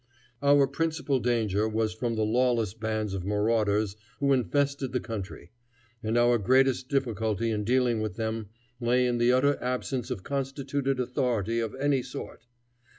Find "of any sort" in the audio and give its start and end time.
11.59-12.47